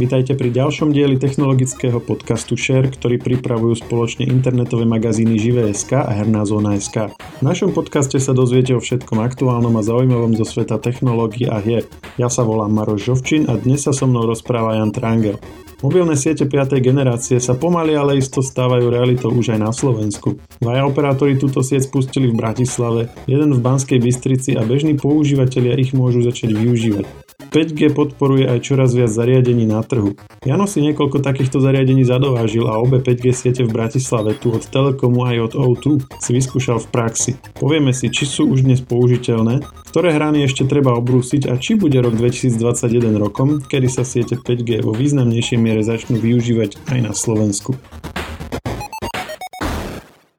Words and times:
Vítajte 0.00 0.32
pri 0.32 0.48
ďalšom 0.48 0.96
dieli 0.96 1.20
technologického 1.20 2.00
podcastu 2.00 2.56
Share, 2.56 2.88
ktorý 2.88 3.20
pripravujú 3.20 3.84
spoločne 3.84 4.24
internetové 4.24 4.88
magazíny 4.88 5.36
Živé.sk 5.36 5.92
a 5.92 6.08
Herná 6.08 6.48
zóna.sk. 6.48 7.12
V 7.12 7.42
našom 7.44 7.76
podcaste 7.76 8.16
sa 8.16 8.32
dozviete 8.32 8.72
o 8.72 8.80
všetkom 8.80 9.20
aktuálnom 9.20 9.76
a 9.76 9.84
zaujímavom 9.84 10.32
zo 10.40 10.48
sveta 10.48 10.80
technológií 10.80 11.52
a 11.52 11.60
hier. 11.60 11.84
Ja 12.16 12.32
sa 12.32 12.48
volám 12.48 12.72
Maroš 12.72 13.12
Žovčin 13.12 13.52
a 13.52 13.60
dnes 13.60 13.84
sa 13.84 13.92
so 13.92 14.08
mnou 14.08 14.24
rozpráva 14.24 14.80
Jan 14.80 14.88
Trangel. 14.88 15.36
Mobilné 15.84 16.16
siete 16.16 16.48
5. 16.48 16.80
generácie 16.80 17.36
sa 17.36 17.52
pomaly 17.52 17.92
ale 17.92 18.16
isto 18.16 18.40
stávajú 18.40 18.88
realitou 18.88 19.28
už 19.28 19.52
aj 19.52 19.60
na 19.60 19.68
Slovensku. 19.68 20.40
Dvaja 20.64 20.88
operátori 20.88 21.36
túto 21.36 21.60
sieť 21.60 21.92
spustili 21.92 22.32
v 22.32 22.40
Bratislave, 22.40 23.12
jeden 23.28 23.52
v 23.52 23.60
Banskej 23.60 24.00
Bystrici 24.00 24.56
a 24.56 24.64
bežní 24.64 24.96
používateľia 24.96 25.76
ich 25.76 25.92
môžu 25.92 26.24
začať 26.24 26.56
využívať. 26.56 27.29
5G 27.50 27.90
podporuje 27.90 28.46
aj 28.46 28.62
čoraz 28.62 28.94
viac 28.94 29.10
zariadení 29.10 29.66
na 29.66 29.82
trhu. 29.82 30.14
Jano 30.46 30.70
si 30.70 30.78
niekoľko 30.86 31.18
takýchto 31.18 31.58
zariadení 31.58 32.06
zadovážil 32.06 32.70
a 32.70 32.78
obe 32.78 33.02
5G 33.02 33.34
siete 33.34 33.66
v 33.66 33.74
Bratislave 33.74 34.38
tu 34.38 34.54
od 34.54 34.62
Telekomu 34.62 35.26
aj 35.26 35.50
od 35.50 35.52
O2 35.58 35.86
si 36.22 36.30
vyskúšal 36.30 36.78
v 36.78 36.86
praxi. 36.94 37.32
Povieme 37.58 37.90
si, 37.90 38.06
či 38.06 38.22
sú 38.22 38.46
už 38.46 38.62
dnes 38.62 38.78
použiteľné, 38.86 39.66
ktoré 39.90 40.14
hrany 40.14 40.46
ešte 40.46 40.62
treba 40.62 40.94
obrúsiť 40.94 41.50
a 41.50 41.58
či 41.58 41.74
bude 41.74 41.98
rok 41.98 42.14
2021 42.14 43.18
rokom, 43.18 43.58
kedy 43.58 43.88
sa 43.90 44.06
siete 44.06 44.38
5G 44.38 44.86
vo 44.86 44.94
významnejšej 44.94 45.58
miere 45.58 45.82
začnú 45.82 46.22
využívať 46.22 46.86
aj 46.86 46.98
na 47.02 47.12
Slovensku. 47.18 47.74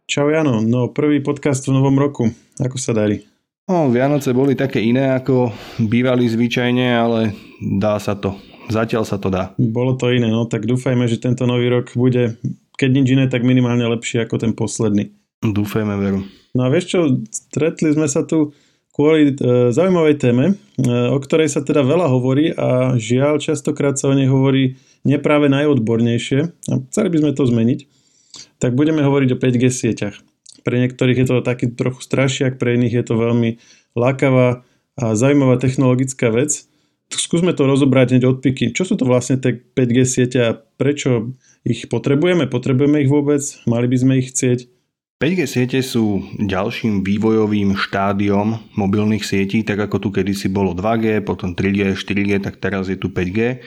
Čau 0.07 0.27
Jano, 0.31 0.63
no 0.63 0.87
prvý 0.87 1.19
podcast 1.19 1.67
v 1.67 1.75
novom 1.75 1.99
roku. 1.99 2.31
Ako 2.55 2.79
sa 2.79 2.95
darí? 2.95 3.30
No, 3.71 3.87
Vianoce 3.87 4.35
boli 4.35 4.51
také 4.51 4.83
iné, 4.83 5.15
ako 5.15 5.47
bývali 5.79 6.27
zvyčajne, 6.27 6.91
ale 6.91 7.31
dá 7.79 7.95
sa 8.03 8.19
to. 8.19 8.35
Zatiaľ 8.67 9.07
sa 9.07 9.15
to 9.15 9.31
dá. 9.31 9.55
Bolo 9.55 9.95
to 9.95 10.11
iné, 10.11 10.27
no 10.27 10.43
tak 10.43 10.67
dúfajme, 10.67 11.07
že 11.07 11.23
tento 11.23 11.47
nový 11.47 11.71
rok 11.71 11.95
bude, 11.95 12.35
keď 12.75 12.89
nič 12.91 13.07
iné, 13.15 13.25
tak 13.31 13.47
minimálne 13.47 13.87
lepší 13.87 14.27
ako 14.27 14.43
ten 14.43 14.51
posledný. 14.51 15.15
Dúfajme, 15.39 15.95
veru. 16.03 16.19
No 16.51 16.67
a 16.67 16.69
vieš 16.69 16.91
čo, 16.91 16.99
stretli 17.31 17.95
sme 17.95 18.11
sa 18.11 18.27
tu 18.27 18.51
kvôli 18.91 19.31
e, 19.31 19.71
zaujímavej 19.71 20.19
téme, 20.19 20.45
e, 20.51 20.53
o 21.07 21.15
ktorej 21.23 21.47
sa 21.47 21.63
teda 21.63 21.79
veľa 21.79 22.11
hovorí 22.11 22.51
a 22.51 22.99
žiaľ 22.99 23.39
častokrát 23.39 23.95
sa 23.95 24.11
o 24.11 24.17
nej 24.19 24.27
hovorí 24.27 24.75
nepráve 25.07 25.47
najodbornejšie 25.47 26.39
a 26.43 26.73
chceli 26.91 27.07
by 27.07 27.17
sme 27.23 27.31
to 27.31 27.43
zmeniť. 27.47 27.79
Tak 28.59 28.75
budeme 28.75 28.99
hovoriť 28.99 29.29
o 29.31 29.39
5G 29.39 29.63
sieťach. 29.71 30.19
Pre 30.61 30.75
niektorých 30.77 31.17
je 31.21 31.27
to 31.27 31.35
taký 31.41 31.73
trochu 31.73 32.01
strašiak, 32.05 32.61
pre 32.61 32.77
iných 32.77 33.01
je 33.01 33.05
to 33.05 33.15
veľmi 33.17 33.49
lákavá 33.97 34.63
a 34.99 35.03
zaujímavá 35.17 35.57
technologická 35.57 36.29
vec. 36.29 36.67
Skúsme 37.11 37.51
to 37.51 37.67
rozobrať 37.67 38.15
hneď 38.15 38.23
od 38.29 38.37
piky. 38.39 38.71
Čo 38.71 38.87
sú 38.87 38.95
to 38.95 39.03
vlastne 39.03 39.35
tie 39.35 39.59
5G 39.59 39.97
siete 40.07 40.39
a 40.39 40.55
prečo 40.55 41.35
ich 41.67 41.91
potrebujeme? 41.91 42.47
Potrebujeme 42.47 43.03
ich 43.03 43.11
vôbec? 43.11 43.43
Mali 43.67 43.91
by 43.91 43.97
sme 43.99 44.13
ich 44.23 44.31
chcieť? 44.31 44.71
5G 45.21 45.39
siete 45.45 45.79
sú 45.85 46.25
ďalším 46.41 47.05
vývojovým 47.05 47.77
štádiom 47.77 48.73
mobilných 48.73 49.21
sietí, 49.21 49.61
tak 49.61 49.77
ako 49.85 50.01
tu 50.01 50.09
kedysi 50.09 50.49
bolo 50.49 50.73
2G, 50.73 51.21
potom 51.21 51.53
3G, 51.53 51.93
4G, 51.93 52.41
tak 52.41 52.57
teraz 52.57 52.89
je 52.89 52.97
tu 52.97 53.13
5G. 53.13 53.61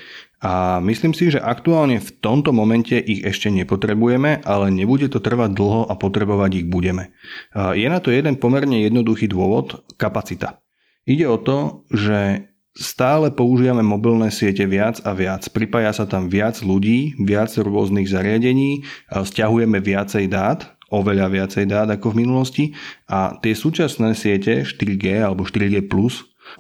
A 0.45 0.77
myslím 0.84 1.17
si, 1.17 1.33
že 1.33 1.41
aktuálne 1.41 2.05
v 2.05 2.11
tomto 2.20 2.53
momente 2.53 2.92
ich 3.00 3.25
ešte 3.25 3.48
nepotrebujeme, 3.48 4.45
ale 4.45 4.69
nebude 4.69 5.09
to 5.09 5.25
trvať 5.25 5.56
dlho 5.56 5.89
a 5.89 5.97
potrebovať 5.97 6.61
ich 6.61 6.67
budeme. 6.69 7.17
Je 7.56 7.89
na 7.89 7.97
to 8.05 8.12
jeden 8.12 8.37
pomerne 8.37 8.84
jednoduchý 8.84 9.33
dôvod, 9.33 9.81
kapacita. 9.97 10.61
Ide 11.09 11.25
o 11.33 11.41
to, 11.41 11.89
že 11.89 12.53
stále 12.77 13.33
používame 13.33 13.81
mobilné 13.81 14.28
siete 14.28 14.69
viac 14.69 15.00
a 15.09 15.17
viac. 15.17 15.48
Pripája 15.48 15.97
sa 15.97 16.05
tam 16.05 16.28
viac 16.28 16.61
ľudí, 16.61 17.16
viac 17.25 17.49
rôznych 17.56 18.10
zariadení, 18.10 18.84
stiahujeme 19.09 19.81
viacej 19.81 20.28
dát, 20.28 20.77
oveľa 20.93 21.33
viacej 21.33 21.65
dát 21.71 21.88
ako 21.88 22.12
v 22.12 22.19
minulosti 22.21 22.65
a 23.09 23.38
tie 23.41 23.56
súčasné 23.56 24.12
siete 24.12 24.66
4G 24.66 25.25
alebo 25.25 25.49
4G+, 25.49 25.88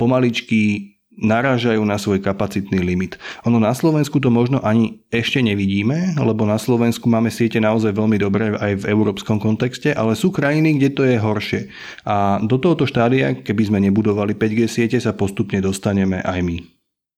pomaličky 0.00 0.93
narážajú 1.18 1.82
na 1.86 1.96
svoj 2.00 2.18
kapacitný 2.18 2.82
limit. 2.82 3.16
Ono 3.46 3.62
na 3.62 3.70
Slovensku 3.70 4.18
to 4.18 4.28
možno 4.28 4.58
ani 4.62 4.98
ešte 5.14 5.38
nevidíme, 5.38 6.18
lebo 6.18 6.42
na 6.42 6.58
Slovensku 6.58 7.06
máme 7.06 7.30
siete 7.30 7.62
naozaj 7.62 7.94
veľmi 7.94 8.18
dobré 8.18 8.54
aj 8.58 8.82
v 8.82 8.88
európskom 8.90 9.38
kontexte, 9.38 9.94
ale 9.94 10.18
sú 10.18 10.34
krajiny, 10.34 10.78
kde 10.78 10.88
to 10.90 11.02
je 11.06 11.16
horšie. 11.16 11.60
A 12.02 12.42
do 12.42 12.58
tohoto 12.58 12.84
štádia, 12.84 13.38
keby 13.38 13.62
sme 13.70 13.78
nebudovali 13.84 14.34
5G 14.34 14.60
siete, 14.66 14.98
sa 14.98 15.14
postupne 15.14 15.62
dostaneme 15.62 16.18
aj 16.24 16.40
my. 16.42 16.73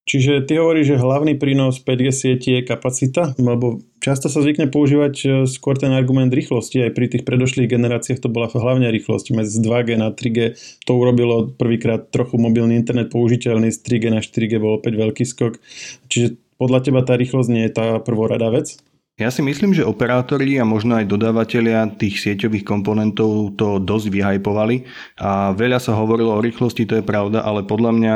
Čiže 0.07 0.47
ty 0.47 0.55
hovoríš, 0.55 0.95
že 0.95 1.03
hlavný 1.03 1.35
prínos 1.35 1.83
5G 1.83 2.07
sieti 2.15 2.49
je 2.55 2.61
kapacita, 2.63 3.35
lebo 3.35 3.83
často 3.99 4.31
sa 4.31 4.39
zvykne 4.39 4.71
používať 4.71 5.13
e, 5.19 5.27
skôr 5.51 5.75
ten 5.75 5.91
argument 5.91 6.31
rýchlosti. 6.31 6.79
Aj 6.79 6.95
pri 6.95 7.11
tých 7.11 7.27
predošlých 7.27 7.67
generáciách 7.67 8.23
to 8.23 8.31
bola 8.31 8.47
hlavne 8.47 8.87
rýchlosť. 8.87 9.35
Medzi 9.35 9.59
2G 9.59 9.99
na 9.99 10.15
3G 10.15 10.55
to 10.87 10.91
urobilo 10.95 11.51
prvýkrát 11.51 12.07
trochu 12.07 12.39
mobilný 12.39 12.79
internet 12.79 13.11
použiteľný, 13.11 13.67
z 13.67 13.83
3G 13.83 14.03
na 14.15 14.23
4G 14.23 14.63
bol 14.63 14.79
opäť 14.79 14.95
veľký 14.95 15.27
skok. 15.27 15.59
Čiže 16.07 16.39
podľa 16.55 16.87
teba 16.87 17.03
tá 17.03 17.19
rýchlosť 17.19 17.49
nie 17.51 17.67
je 17.67 17.75
tá 17.75 17.99
prvorada 17.99 18.47
vec? 18.47 18.79
Ja 19.17 19.33
si 19.33 19.41
myslím, 19.41 19.73
že 19.73 19.81
operátori 19.81 20.61
a 20.61 20.63
možno 20.63 21.01
aj 21.01 21.09
dodávateľia 21.09 21.89
tých 21.97 22.21
sieťových 22.21 22.61
komponentov 22.61 23.57
to 23.57 23.81
dosť 23.81 24.13
vyhajpovali 24.13 24.85
a 25.17 25.57
veľa 25.57 25.81
sa 25.81 25.97
hovorilo 25.97 26.37
o 26.37 26.43
rýchlosti, 26.45 26.85
to 26.85 27.01
je 27.01 27.03
pravda, 27.03 27.41
ale 27.41 27.65
podľa 27.65 27.91
mňa 27.97 28.15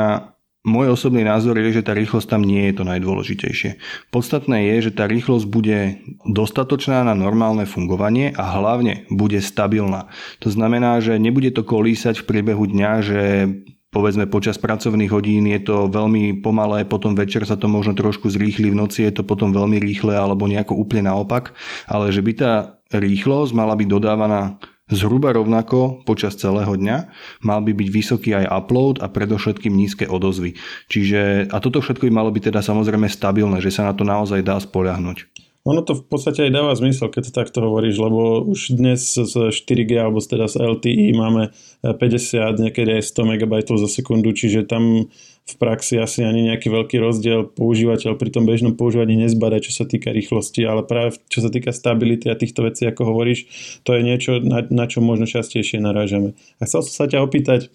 môj 0.62 0.94
osobný 0.94 1.26
názor 1.26 1.58
je, 1.58 1.82
že 1.82 1.86
tá 1.86 1.92
rýchlosť 1.94 2.26
tam 2.30 2.42
nie 2.46 2.70
je 2.70 2.74
to 2.78 2.84
najdôležitejšie. 2.86 3.70
Podstatné 4.14 4.70
je, 4.74 4.90
že 4.90 4.92
tá 4.94 5.10
rýchlosť 5.10 5.46
bude 5.50 5.98
dostatočná 6.22 7.02
na 7.02 7.18
normálne 7.18 7.66
fungovanie 7.66 8.30
a 8.34 8.44
hlavne 8.62 9.06
bude 9.10 9.42
stabilná. 9.42 10.06
To 10.38 10.48
znamená, 10.54 11.02
že 11.02 11.18
nebude 11.18 11.50
to 11.50 11.66
kolísať 11.66 12.22
v 12.22 12.28
priebehu 12.30 12.70
dňa, 12.70 12.90
že 13.02 13.20
povedzme 13.92 14.24
počas 14.30 14.56
pracovných 14.56 15.12
hodín 15.12 15.44
je 15.50 15.60
to 15.60 15.90
veľmi 15.90 16.40
pomalé, 16.40 16.88
potom 16.88 17.12
večer 17.12 17.44
sa 17.44 17.60
to 17.60 17.68
možno 17.68 17.92
trošku 17.92 18.32
zrýchli, 18.32 18.72
v 18.72 18.80
noci 18.80 19.04
je 19.04 19.12
to 19.12 19.22
potom 19.22 19.52
veľmi 19.52 19.76
rýchle 19.76 20.16
alebo 20.16 20.48
nejako 20.48 20.78
úplne 20.78 21.12
naopak, 21.12 21.52
ale 21.84 22.08
že 22.08 22.24
by 22.24 22.32
tá 22.32 22.52
rýchlosť 22.88 23.52
mala 23.52 23.76
byť 23.76 23.88
dodávaná 23.92 24.56
zhruba 24.90 25.30
rovnako 25.30 26.02
počas 26.02 26.34
celého 26.34 26.74
dňa. 26.74 26.96
Mal 27.44 27.60
by 27.62 27.72
byť 27.76 27.88
vysoký 27.92 28.30
aj 28.34 28.50
upload 28.50 28.94
a 28.98 29.06
predovšetkým 29.12 29.70
nízke 29.70 30.08
odozvy. 30.08 30.58
Čiže, 30.90 31.52
a 31.52 31.56
toto 31.62 31.78
všetko 31.84 32.08
by 32.08 32.12
malo 32.12 32.34
byť 32.34 32.50
teda 32.50 32.60
samozrejme 32.64 33.06
stabilné, 33.06 33.62
že 33.62 33.70
sa 33.70 33.86
na 33.86 33.92
to 33.94 34.02
naozaj 34.02 34.42
dá 34.42 34.58
spoľahnúť. 34.58 35.51
Ono 35.62 35.78
to 35.86 35.94
v 35.94 36.02
podstate 36.10 36.50
aj 36.50 36.52
dáva 36.58 36.74
zmysel, 36.74 37.06
keď 37.06 37.30
to 37.30 37.32
takto 37.38 37.58
hovoríš, 37.62 37.94
lebo 38.02 38.42
už 38.42 38.74
dnes 38.74 38.98
z 39.14 39.54
4G 39.54 39.94
alebo 39.94 40.18
teda 40.18 40.50
z 40.50 40.58
LTE 40.58 41.14
máme 41.14 41.54
50, 41.86 42.58
niekedy 42.58 42.98
aj 42.98 43.06
100 43.06 43.38
MB 43.38 43.52
za 43.78 43.86
sekundu, 43.86 44.34
čiže 44.34 44.66
tam 44.66 45.06
v 45.42 45.54
praxi 45.58 46.02
asi 46.02 46.26
ani 46.26 46.50
nejaký 46.50 46.66
veľký 46.66 46.98
rozdiel 46.98 47.46
používateľ 47.54 48.14
pri 48.14 48.30
tom 48.34 48.46
bežnom 48.46 48.74
používaní 48.74 49.14
nezbada, 49.14 49.62
čo 49.62 49.70
sa 49.70 49.86
týka 49.86 50.10
rýchlosti, 50.10 50.66
ale 50.66 50.86
práve 50.86 51.18
čo 51.30 51.42
sa 51.42 51.50
týka 51.50 51.70
stability 51.70 52.30
a 52.30 52.38
týchto 52.38 52.66
vecí, 52.66 52.82
ako 52.86 53.14
hovoríš, 53.14 53.46
to 53.86 53.94
je 53.94 54.02
niečo, 54.06 54.42
na, 54.42 54.66
na 54.66 54.86
čo 54.86 54.98
možno 54.98 55.30
častejšie 55.30 55.78
narážame. 55.82 56.38
A 56.58 56.66
chcel 56.66 56.86
som 56.86 56.94
sa 56.94 57.06
ťa 57.10 57.22
opýtať, 57.26 57.66
e, 57.66 57.70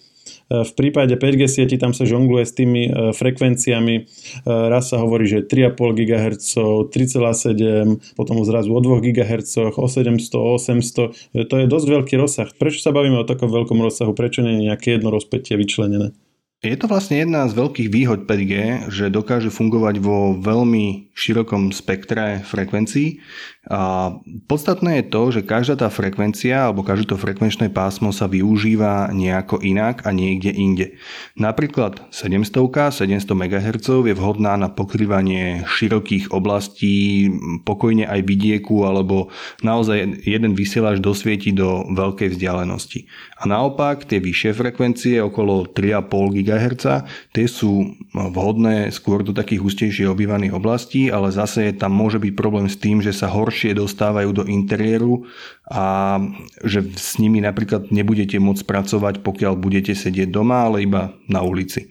v 0.47 0.71
prípade 0.79 1.19
5G 1.19 1.43
sieti 1.51 1.75
tam 1.75 1.91
sa 1.91 2.07
žongluje 2.07 2.47
s 2.47 2.55
tými 2.55 2.87
e, 2.87 2.91
frekvenciami. 3.11 3.95
E, 3.99 4.01
raz 4.47 4.95
sa 4.95 5.03
hovorí, 5.03 5.27
že 5.27 5.43
3,5 5.43 5.75
GHz, 5.75 6.49
3,7, 6.87 8.15
potom 8.15 8.39
zrazu 8.47 8.71
o 8.71 8.79
2 8.79 9.03
GHz, 9.03 9.75
o 9.75 9.87
700, 9.87 10.39
o 10.39 10.55
800. 10.55 11.47
To 11.51 11.55
je 11.59 11.65
dosť 11.67 11.87
veľký 11.91 12.15
rozsah. 12.15 12.47
Prečo 12.55 12.79
sa 12.79 12.95
bavíme 12.95 13.19
o 13.19 13.27
takom 13.27 13.51
veľkom 13.51 13.83
rozsahu? 13.83 14.15
Prečo 14.15 14.39
nie 14.39 14.55
je 14.55 14.65
nejaké 14.71 14.95
jedno 14.95 15.11
rozpätie 15.11 15.59
vyčlenené? 15.59 16.15
Je 16.65 16.73
to 16.73 16.89
vlastne 16.89 17.21
jedna 17.21 17.45
z 17.45 17.53
veľkých 17.53 17.89
výhod 17.93 18.25
5G, 18.25 18.89
že 18.89 19.13
dokáže 19.13 19.53
fungovať 19.53 20.01
vo 20.01 20.33
veľmi 20.33 21.13
širokom 21.13 21.69
spektre 21.69 22.41
frekvencií 22.49 23.21
a 23.67 24.15
podstatné 24.47 25.03
je 25.03 25.05
to, 25.11 25.21
že 25.35 25.41
každá 25.43 25.75
tá 25.75 25.91
frekvencia 25.91 26.71
alebo 26.71 26.87
každé 26.87 27.11
to 27.11 27.17
frekvenčné 27.19 27.67
pásmo 27.67 28.15
sa 28.15 28.23
využíva 28.31 29.11
nejako 29.11 29.59
inak 29.59 30.07
a 30.07 30.15
niekde 30.15 30.55
inde. 30.55 30.85
Napríklad 31.35 31.99
700 32.15 32.55
700 32.95 33.27
MHz 33.27 33.87
je 34.07 34.15
vhodná 34.15 34.55
na 34.55 34.71
pokrývanie 34.71 35.67
širokých 35.67 36.31
oblastí, 36.31 37.27
pokojne 37.67 38.07
aj 38.07 38.23
vidieku 38.23 38.87
alebo 38.87 39.35
naozaj 39.59 40.23
jeden 40.23 40.55
vysielač 40.55 41.03
dosvieti 41.03 41.51
do 41.51 41.83
veľkej 41.91 42.39
vzdialenosti. 42.39 43.03
A 43.43 43.51
naopak 43.51 44.07
tie 44.07 44.23
vyššie 44.23 44.51
frekvencie 44.55 45.19
okolo 45.19 45.67
3,5 45.67 46.07
GHz 46.39 46.85
tie 47.35 47.45
sú 47.51 47.99
vhodné 48.15 48.95
skôr 48.95 49.27
do 49.27 49.35
takých 49.35 49.59
hustejšie 49.59 50.07
obývaných 50.07 50.55
oblastí, 50.55 51.11
ale 51.11 51.35
zase 51.35 51.75
tam 51.75 51.91
môže 51.91 52.15
byť 52.15 52.31
problém 52.31 52.71
s 52.71 52.79
tým, 52.79 53.03
že 53.03 53.11
sa 53.11 53.27
horšie 53.27 53.56
horšie 53.57 53.73
dostávajú 53.73 54.29
do 54.37 54.43
interiéru 54.45 55.25
a 55.65 56.21
že 56.61 56.85
s 56.93 57.17
nimi 57.17 57.41
napríklad 57.41 57.89
nebudete 57.89 58.37
môcť 58.37 58.69
pracovať, 58.69 59.25
pokiaľ 59.25 59.57
budete 59.57 59.97
sedieť 59.97 60.29
doma, 60.29 60.69
ale 60.69 60.85
iba 60.85 61.17
na 61.25 61.41
ulici. 61.41 61.89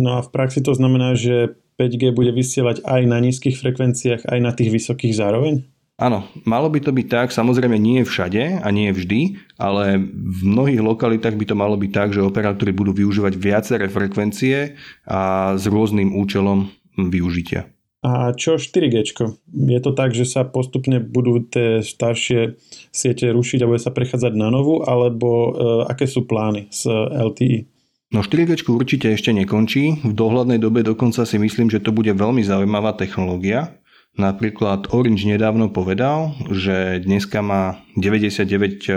No 0.00 0.16
a 0.16 0.24
v 0.24 0.32
praxi 0.32 0.64
to 0.64 0.72
znamená, 0.72 1.12
že 1.12 1.52
5G 1.76 2.16
bude 2.16 2.32
vysielať 2.32 2.80
aj 2.88 3.02
na 3.04 3.20
nízkych 3.20 3.60
frekvenciách, 3.60 4.24
aj 4.24 4.38
na 4.40 4.56
tých 4.56 4.72
vysokých 4.72 5.12
zároveň? 5.12 5.68
Áno, 6.00 6.24
malo 6.48 6.72
by 6.72 6.80
to 6.80 6.88
byť 6.88 7.06
tak, 7.12 7.28
samozrejme 7.36 7.76
nie 7.76 8.00
všade 8.00 8.64
a 8.64 8.68
nie 8.72 8.88
vždy, 8.88 9.36
ale 9.60 10.00
v 10.08 10.40
mnohých 10.48 10.80
lokalitách 10.80 11.36
by 11.36 11.44
to 11.44 11.54
malo 11.54 11.76
byť 11.76 11.90
tak, 11.92 12.08
že 12.16 12.24
operátori 12.24 12.72
budú 12.72 12.96
využívať 12.96 13.36
viaceré 13.36 13.86
frekvencie 13.92 14.80
a 15.04 15.52
s 15.60 15.68
rôznym 15.68 16.16
účelom 16.16 16.72
využitia. 16.96 17.68
A 18.02 18.34
čo 18.34 18.58
4G? 18.58 19.14
Je 19.46 19.78
to 19.78 19.94
tak, 19.94 20.10
že 20.10 20.26
sa 20.26 20.42
postupne 20.42 20.98
budú 20.98 21.38
tie 21.46 21.86
staršie 21.86 22.58
siete 22.90 23.30
rušiť 23.30 23.62
a 23.62 23.70
bude 23.70 23.78
sa 23.78 23.94
prechádzať 23.94 24.34
na 24.34 24.50
novú, 24.50 24.82
alebo 24.82 25.28
e, 25.30 25.50
aké 25.86 26.10
sú 26.10 26.26
plány 26.26 26.66
s 26.66 26.90
LTE? 26.90 27.70
No 28.12 28.20
4G 28.20 28.68
určite 28.68 29.08
ešte 29.08 29.30
nekončí. 29.32 30.02
V 30.04 30.12
dohľadnej 30.12 30.58
dobe 30.58 30.84
dokonca 30.84 31.24
si 31.24 31.38
myslím, 31.38 31.70
že 31.70 31.80
to 31.80 31.94
bude 31.94 32.12
veľmi 32.12 32.44
zaujímavá 32.44 32.92
technológia. 32.98 33.72
Napríklad 34.12 34.92
Orange 34.92 35.24
nedávno 35.24 35.72
povedal, 35.72 36.36
že 36.52 37.00
dneska 37.00 37.40
má 37.40 37.80
99% 37.96 38.92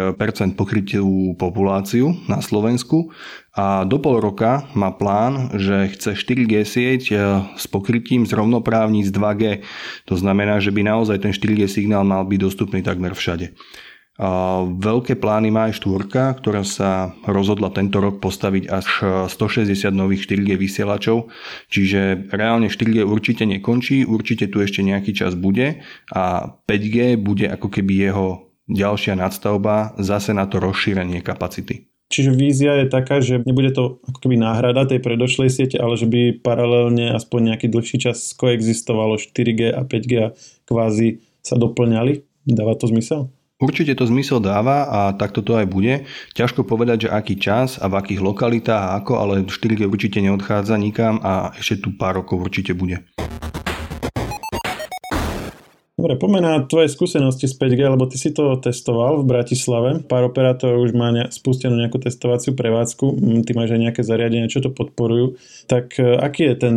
pokrytú 0.59 1.39
populáciu 1.39 2.19
na 2.27 2.43
Slovensku 2.43 3.15
a 3.55 3.87
do 3.87 3.95
pol 4.03 4.19
roka 4.19 4.67
má 4.75 4.91
plán, 4.91 5.55
že 5.55 5.87
chce 5.95 6.19
4G 6.19 6.53
sieť 6.67 7.03
e, 7.07 7.15
s 7.55 7.63
pokrytím 7.63 8.27
zrovnoprávniť 8.27 9.03
z 9.07 9.11
2G. 9.15 9.43
To 10.11 10.19
znamená, 10.19 10.59
že 10.59 10.75
by 10.75 10.83
naozaj 10.83 11.23
ten 11.23 11.31
4G 11.31 11.71
signál 11.71 12.03
mal 12.03 12.27
byť 12.27 12.39
dostupný 12.43 12.83
takmer 12.83 13.15
všade. 13.15 13.55
Veľké 14.79 15.19
plány 15.19 15.51
má 15.51 15.67
aj 15.67 15.83
štvorka, 15.83 16.39
ktorá 16.39 16.63
sa 16.63 17.11
rozhodla 17.27 17.67
tento 17.67 17.99
rok 17.99 18.23
postaviť 18.23 18.63
až 18.71 18.87
160 19.27 19.91
nových 19.91 20.23
4G 20.23 20.55
vysielačov, 20.55 21.27
čiže 21.67 22.31
reálne 22.31 22.71
4G 22.71 23.03
určite 23.03 23.43
nekončí, 23.43 24.07
určite 24.07 24.47
tu 24.47 24.63
ešte 24.63 24.87
nejaký 24.87 25.11
čas 25.11 25.35
bude 25.35 25.83
a 26.15 26.47
5G 26.63 27.19
bude 27.19 27.51
ako 27.51 27.67
keby 27.67 28.07
jeho 28.07 28.55
ďalšia 28.71 29.19
nadstavba 29.19 29.99
zase 29.99 30.31
na 30.31 30.47
to 30.47 30.63
rozšírenie 30.63 31.19
kapacity. 31.19 31.91
Čiže 32.07 32.31
vízia 32.39 32.71
je 32.79 32.87
taká, 32.87 33.19
že 33.19 33.43
nebude 33.43 33.75
to 33.75 33.99
ako 34.07 34.23
keby 34.23 34.39
náhrada 34.39 34.87
tej 34.87 35.03
predošlej 35.03 35.51
siete, 35.51 35.75
ale 35.75 35.99
že 35.99 36.07
by 36.07 36.39
paralelne 36.39 37.11
aspoň 37.11 37.51
nejaký 37.51 37.67
dlhší 37.67 37.99
čas 37.99 38.31
koexistovalo 38.31 39.19
4G 39.19 39.75
a 39.75 39.83
5G 39.83 40.11
a 40.23 40.31
kvázi 40.63 41.19
sa 41.43 41.59
doplňali. 41.59 42.23
Dáva 42.47 42.79
to 42.79 42.87
zmysel? 42.87 43.34
Určite 43.55 43.95
to 43.95 44.03
zmysel 44.03 44.43
dáva 44.43 44.83
a 44.83 44.99
takto 45.15 45.39
to 45.39 45.55
aj 45.55 45.63
bude. 45.71 46.03
Ťažko 46.35 46.67
povedať, 46.67 47.07
že 47.07 47.13
aký 47.15 47.39
čas 47.39 47.79
a 47.79 47.87
v 47.87 48.03
akých 48.03 48.19
lokalitách 48.19 48.83
a 48.83 48.99
ako, 48.99 49.15
ale 49.15 49.47
4G 49.47 49.87
určite 49.87 50.19
neodchádza 50.19 50.75
nikam 50.75 51.23
a 51.23 51.55
ešte 51.55 51.87
tu 51.87 51.95
pár 51.95 52.19
rokov 52.19 52.43
určite 52.43 52.75
bude. 52.75 53.07
Dobre, 55.95 56.19
poďme 56.19 56.67
tvoje 56.67 56.91
skúsenosti 56.91 57.47
z 57.47 57.55
5G, 57.55 57.95
lebo 57.95 58.03
ty 58.11 58.19
si 58.19 58.35
to 58.35 58.59
testoval 58.59 59.23
v 59.23 59.31
Bratislave. 59.31 60.03
Pár 60.03 60.27
operátorov 60.27 60.83
už 60.83 60.91
má 60.91 61.15
spustenú 61.31 61.79
nejakú 61.79 61.95
testovaciu 62.03 62.59
prevádzku. 62.59 63.07
Mm, 63.07 63.41
ty 63.47 63.55
máš 63.55 63.71
aj 63.71 63.81
nejaké 63.87 64.01
zariadenia, 64.03 64.51
čo 64.51 64.59
to 64.59 64.75
podporujú. 64.75 65.39
Tak 65.71 65.95
e, 65.95 66.19
aký 66.19 66.51
je 66.51 66.55
ten 66.59 66.75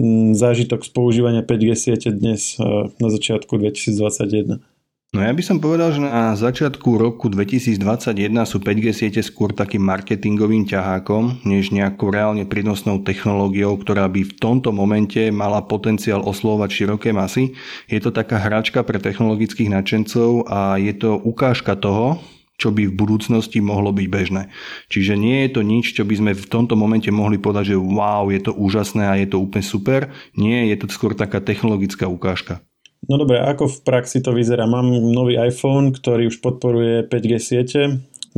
mm, 0.00 0.40
zážitok 0.40 0.88
z 0.88 0.90
používania 0.96 1.44
5G 1.44 1.76
siete 1.76 2.08
dnes 2.16 2.56
e, 2.56 2.88
na 2.88 3.08
začiatku 3.12 3.60
2021? 3.60 4.71
No 5.12 5.20
ja 5.20 5.28
by 5.28 5.44
som 5.44 5.60
povedal, 5.60 5.92
že 5.92 6.00
na 6.00 6.32
začiatku 6.32 6.96
roku 6.96 7.28
2021 7.28 8.32
sú 8.48 8.64
5G 8.64 8.96
siete 8.96 9.20
skôr 9.20 9.52
takým 9.52 9.84
marketingovým 9.84 10.64
ťahákom, 10.64 11.44
než 11.44 11.68
nejakou 11.68 12.08
reálne 12.08 12.48
prínosnou 12.48 13.04
technológiou, 13.04 13.76
ktorá 13.76 14.08
by 14.08 14.24
v 14.24 14.32
tomto 14.40 14.72
momente 14.72 15.20
mala 15.28 15.60
potenciál 15.68 16.24
oslovať 16.24 16.68
široké 16.72 17.12
masy. 17.12 17.52
Je 17.92 18.00
to 18.00 18.08
taká 18.08 18.40
hračka 18.40 18.80
pre 18.88 18.96
technologických 18.96 19.68
nadšencov 19.68 20.48
a 20.48 20.80
je 20.80 20.96
to 20.96 21.20
ukážka 21.20 21.76
toho, 21.76 22.16
čo 22.56 22.72
by 22.72 22.88
v 22.88 22.96
budúcnosti 22.96 23.60
mohlo 23.60 23.92
byť 23.92 24.08
bežné. 24.08 24.48
Čiže 24.88 25.20
nie 25.20 25.44
je 25.44 25.50
to 25.52 25.60
nič, 25.60 25.92
čo 25.92 26.08
by 26.08 26.14
sme 26.16 26.32
v 26.32 26.48
tomto 26.48 26.72
momente 26.72 27.12
mohli 27.12 27.36
povedať, 27.36 27.76
že 27.76 27.76
wow, 27.76 28.32
je 28.32 28.48
to 28.48 28.56
úžasné 28.56 29.04
a 29.04 29.20
je 29.20 29.28
to 29.28 29.44
úplne 29.44 29.60
super. 29.60 30.08
Nie, 30.40 30.72
je 30.72 30.80
to 30.80 30.88
skôr 30.88 31.12
taká 31.12 31.44
technologická 31.44 32.08
ukážka. 32.08 32.64
No 33.10 33.18
dobre, 33.18 33.42
ako 33.42 33.66
v 33.66 33.78
praxi 33.82 34.22
to 34.22 34.30
vyzerá? 34.30 34.66
Mám 34.70 34.94
nový 35.10 35.34
iPhone, 35.34 35.90
ktorý 35.90 36.30
už 36.30 36.38
podporuje 36.38 37.10
5G 37.10 37.32
siete, 37.42 37.80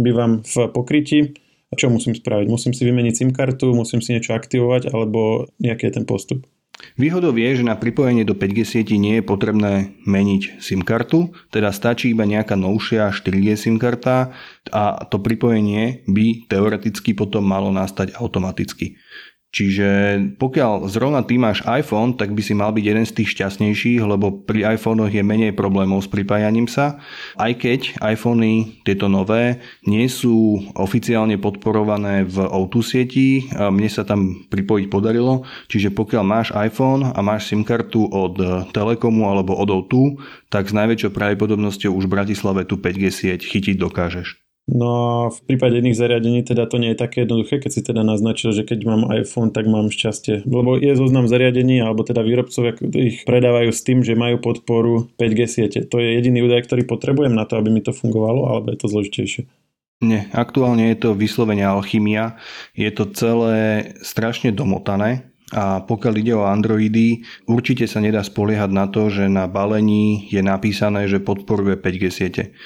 bývam 0.01 0.41
v 0.41 0.55
pokrytí. 0.73 1.37
A 1.69 1.77
čo 1.77 1.91
musím 1.91 2.15
spraviť? 2.15 2.47
Musím 2.47 2.71
si 2.71 2.87
vymeniť 2.87 3.15
SIM 3.19 3.31
kartu, 3.35 3.75
musím 3.75 3.99
si 3.99 4.15
niečo 4.15 4.33
aktivovať, 4.33 4.95
alebo 4.95 5.51
nejaký 5.59 5.91
je 5.91 5.95
ten 6.01 6.07
postup? 6.07 6.47
Výhodou 6.95 7.35
je, 7.35 7.63
že 7.63 7.65
na 7.67 7.75
pripojenie 7.75 8.23
do 8.23 8.35
5G 8.35 8.59
sieti 8.67 8.97
nie 8.99 9.19
je 9.19 9.25
potrebné 9.27 9.95
meniť 10.07 10.63
SIM 10.63 10.83
kartu, 10.83 11.35
teda 11.51 11.71
stačí 11.75 12.11
iba 12.15 12.27
nejaká 12.27 12.55
novšia 12.55 13.11
4G 13.11 13.59
SIM 13.59 13.77
karta 13.79 14.35
a 14.71 15.03
to 15.07 15.19
pripojenie 15.19 16.07
by 16.07 16.47
teoreticky 16.47 17.15
potom 17.15 17.47
malo 17.47 17.71
nastať 17.75 18.15
automaticky. 18.19 18.99
Čiže 19.55 19.89
pokiaľ 20.35 20.91
zrovna 20.91 21.23
ty 21.23 21.39
máš 21.39 21.63
iPhone, 21.63 22.19
tak 22.19 22.35
by 22.35 22.43
si 22.43 22.59
mal 22.59 22.75
byť 22.75 22.83
jeden 22.83 23.07
z 23.07 23.23
tých 23.23 23.39
šťastnejších, 23.39 24.03
lebo 24.03 24.43
pri 24.43 24.75
iPhonech 24.75 25.15
je 25.15 25.23
menej 25.23 25.55
problémov 25.55 26.03
s 26.03 26.11
pripájaním 26.11 26.67
sa. 26.67 26.99
Aj 27.39 27.55
keď 27.55 27.95
iPhony, 28.03 28.83
tieto 28.83 29.07
nové, 29.07 29.63
nie 29.87 30.11
sú 30.11 30.59
oficiálne 30.75 31.39
podporované 31.39 32.27
v 32.27 32.51
O2 32.51 32.75
sieti, 32.83 33.47
mne 33.55 33.87
sa 33.87 34.03
tam 34.03 34.43
pripojiť 34.51 34.91
podarilo, 34.91 35.47
čiže 35.71 35.95
pokiaľ 35.95 36.25
máš 36.27 36.51
iPhone 36.51 37.15
a 37.15 37.21
máš 37.23 37.55
SIM 37.55 37.63
kartu 37.63 38.11
od 38.11 38.35
Telekomu 38.75 39.31
alebo 39.31 39.55
od 39.55 39.71
O2, 39.71 40.19
tak 40.51 40.67
s 40.67 40.75
najväčšou 40.75 41.15
pravdepodobnosťou 41.15 41.95
už 41.95 42.11
v 42.11 42.15
Bratislave 42.19 42.67
tú 42.67 42.75
5G 42.75 43.07
sieť 43.15 43.47
chytiť 43.47 43.79
dokážeš. 43.79 44.44
No 44.65 44.89
a 44.89 45.09
v 45.29 45.39
prípade 45.45 45.77
iných 45.77 46.01
zariadení 46.01 46.41
teda 46.41 46.65
to 46.65 46.81
nie 46.81 46.97
je 46.97 47.03
také 47.05 47.29
jednoduché, 47.29 47.61
keď 47.61 47.71
si 47.71 47.85
teda 47.85 48.01
naznačil, 48.01 48.57
že 48.57 48.65
keď 48.65 48.89
mám 48.89 49.13
iPhone, 49.13 49.53
tak 49.53 49.69
mám 49.69 49.93
šťastie. 49.93 50.49
Lebo 50.49 50.81
je 50.81 50.97
zoznam 50.97 51.29
zariadení, 51.29 51.85
alebo 51.85 52.01
teda 52.01 52.25
výrobcovia 52.25 52.73
ich 52.97 53.29
predávajú 53.29 53.69
s 53.69 53.85
tým, 53.85 54.01
že 54.01 54.17
majú 54.17 54.41
podporu 54.41 55.13
5G 55.21 55.41
siete. 55.45 55.81
To 55.85 56.01
je 56.01 56.17
jediný 56.17 56.49
údaj, 56.49 56.65
ktorý 56.65 56.89
potrebujem 56.89 57.37
na 57.37 57.45
to, 57.45 57.61
aby 57.61 57.69
mi 57.69 57.85
to 57.85 57.93
fungovalo, 57.93 58.49
alebo 58.49 58.73
je 58.73 58.79
to 58.81 58.89
zložitejšie. 58.89 59.45
Nie, 60.01 60.33
aktuálne 60.33 60.91
je 60.93 60.97
to 60.97 61.17
vyslovene 61.17 61.65
alchymia. 61.65 62.41
Je 62.73 62.89
to 62.89 63.05
celé 63.13 63.93
strašne 64.01 64.49
domotané 64.49 65.29
a 65.53 65.85
pokiaľ 65.85 66.15
ide 66.25 66.33
o 66.33 66.49
Androidy, 66.49 67.21
určite 67.45 67.85
sa 67.85 68.01
nedá 68.01 68.25
spoliehať 68.25 68.71
na 68.73 68.89
to, 68.89 69.13
že 69.13 69.29
na 69.29 69.45
balení 69.45 70.25
je 70.33 70.41
napísané, 70.41 71.05
že 71.05 71.21
podporuje 71.21 71.77
5G 71.77 72.05
siete. 72.09 72.57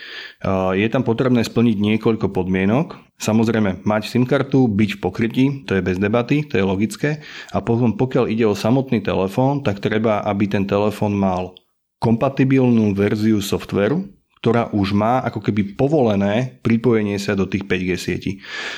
Je 0.78 0.86
tam 0.86 1.02
potrebné 1.02 1.42
splniť 1.42 1.74
niekoľko 1.74 2.30
podmienok. 2.30 3.18
Samozrejme, 3.18 3.82
mať 3.82 4.02
SIM 4.06 4.22
kartu, 4.22 4.70
byť 4.70 4.90
v 4.94 5.00
pokrytí, 5.02 5.44
to 5.66 5.74
je 5.74 5.82
bez 5.82 5.98
debaty, 5.98 6.46
to 6.46 6.54
je 6.54 6.62
logické. 6.62 7.10
A 7.50 7.58
potom, 7.58 7.98
pokiaľ 7.98 8.30
ide 8.30 8.46
o 8.46 8.54
samotný 8.54 9.02
telefón, 9.02 9.66
tak 9.66 9.82
treba, 9.82 10.22
aby 10.22 10.46
ten 10.46 10.62
telefón 10.62 11.18
mal 11.18 11.58
kompatibilnú 11.98 12.94
verziu 12.94 13.42
softveru, 13.42 14.06
ktorá 14.38 14.70
už 14.70 14.94
má 14.94 15.18
ako 15.26 15.50
keby 15.50 15.74
povolené 15.74 16.62
pripojenie 16.62 17.18
sa 17.18 17.34
do 17.34 17.42
tých 17.42 17.66
5G 17.66 17.90
sietí. 17.98 18.32